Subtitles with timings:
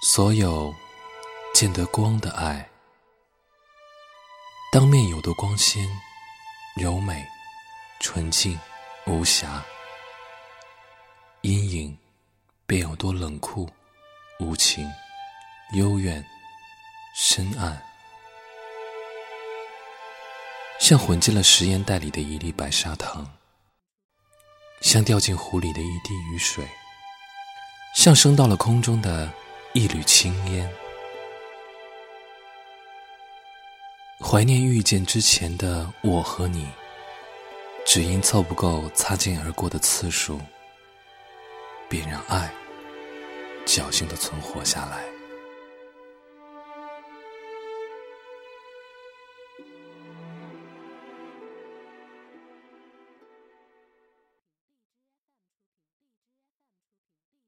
[0.00, 0.72] 所有
[1.52, 2.68] 见得光的爱，
[4.72, 5.88] 当面有多光鲜、
[6.76, 7.26] 柔美、
[7.98, 8.56] 纯净、
[9.06, 9.60] 无瑕；
[11.40, 11.98] 阴影
[12.64, 13.68] 便有多冷酷、
[14.38, 14.88] 无情、
[15.72, 16.24] 幽怨、
[17.16, 17.82] 深暗。
[20.78, 23.28] 像混进了食盐袋里的一粒白砂糖，
[24.80, 26.64] 像掉进湖里的一滴雨水，
[27.96, 29.28] 像升到了空中的
[29.74, 30.70] 一缕青烟。
[34.18, 36.66] 怀念遇见之前的我和你，
[37.86, 40.40] 只因凑不够擦肩而过的次数，
[41.88, 42.52] 便让爱
[43.66, 45.17] 侥幸的存活下来。